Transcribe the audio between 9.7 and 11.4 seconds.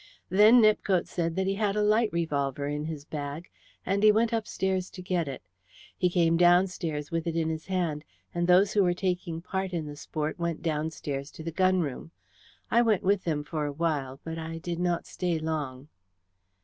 in the sport went downstairs